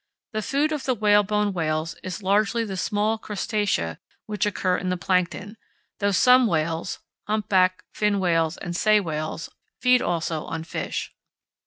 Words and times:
The 0.33 0.41
food 0.41 0.71
of 0.71 0.85
the 0.85 0.95
whalebone 0.95 1.53
whales 1.53 1.93
is 2.01 2.23
largely 2.23 2.65
the 2.65 2.75
small 2.75 3.19
crustacea 3.19 3.99
which 4.25 4.47
occur 4.47 4.75
in 4.75 4.89
the 4.89 4.97
plankton, 4.97 5.57
though 5.99 6.09
some 6.09 6.47
whales 6.47 6.97
(humpback, 7.27 7.83
fin 7.93 8.19
whales, 8.19 8.57
and 8.57 8.75
sei 8.75 8.99
whales) 8.99 9.51
feed 9.79 10.01
also 10.01 10.45
on 10.45 10.63
fish. 10.63 11.13